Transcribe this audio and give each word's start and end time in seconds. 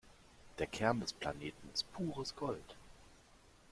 Der 0.57 0.65
Kern 0.65 0.99
des 0.99 1.13
Planeten 1.13 1.69
ist 1.75 1.93
pures 1.93 2.35
Gold. 2.35 2.75